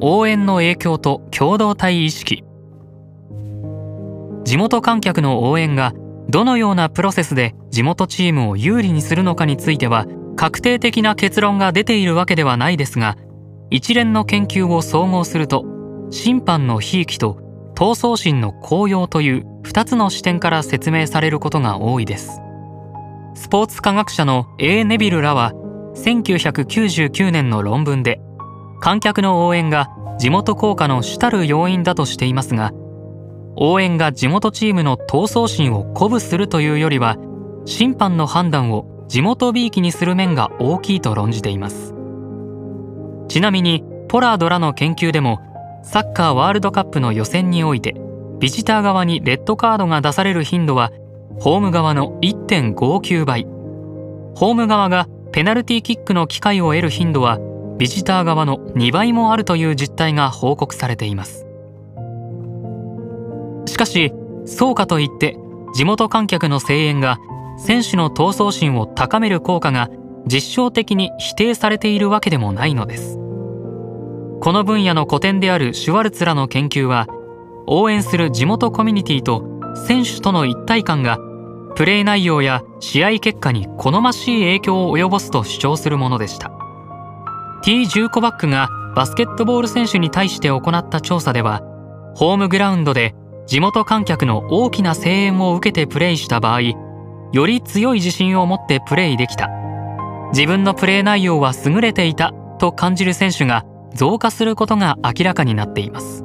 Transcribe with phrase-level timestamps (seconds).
[0.00, 2.44] 応援の影響と共同体意識
[4.44, 5.92] 地元観客の応援が
[6.28, 10.06] どのようなプロセスで地元チームを有利にするのかについては
[10.36, 13.16] 確定的な結論が出ているわけではないですが
[13.70, 15.64] 一連の研究を総合すると
[16.10, 17.38] 審判のひいきと
[17.74, 22.40] 闘争心の高揚という2つの視点から説明されることが多いです
[23.34, 24.84] スポーツ科学者の A.
[24.84, 25.52] ネビルらは
[25.94, 28.20] 1999年の論文で
[28.80, 32.72] 観客の応援が地元効果の主たる要因だとしていますが
[33.56, 37.16] 応援が地元チームの闘争心を鼓舞するというよりは
[37.64, 41.94] 審判の判断を地元びいきにする面が大きいと論じています。
[43.28, 45.40] ちなみにポラードらの研究でも
[45.82, 47.94] サッカーワールドカップの予選において
[48.38, 50.92] ビジター側にレッドカードが出される頻度は
[51.40, 53.44] ホーム側の1.59倍。
[54.36, 57.38] ホーム側がペナルティーキックの機会を得る頻度は
[57.78, 61.46] ビジター側の2倍もあるという実態が報告されています。
[63.66, 64.12] しかし
[64.44, 65.36] そうかといって
[65.74, 67.18] 地元観客の声援が
[67.56, 69.88] 選手の闘争心を高める効果が
[70.26, 73.16] 実証的に否定されているわけでもないのです。
[74.40, 77.06] この分野の古典であるシュワルツらの研究は
[77.66, 79.44] 応援する地元コミュニティと
[79.86, 81.18] 選手との一体感が
[81.76, 86.57] プレー内容や試合結果に好ましい影響を及ぼすと主張するものでした。
[87.68, 91.60] T・ ジューコバックがバスケットボール選手に対して行った調査では
[92.16, 93.14] ホームグラウンドで
[93.46, 96.76] 地元観客の大きな声援を受けてプレイした場合よ
[97.34, 99.50] り強い自信を持ってプレイできた。
[100.32, 106.24] 自分のプレー内容は優れていたと感じる選手が増加することが明らかになっています。